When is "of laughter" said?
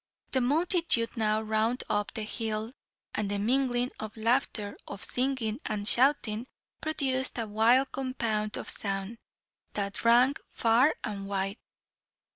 3.99-4.75